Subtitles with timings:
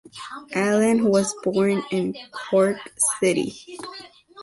[0.55, 2.77] Allen was born in Cork
[3.19, 3.53] city.